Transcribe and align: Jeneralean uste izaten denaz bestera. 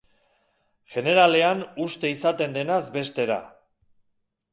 Jeneralean 0.93 1.61
uste 1.83 2.11
izaten 2.13 2.57
denaz 2.57 2.81
bestera. 2.97 3.37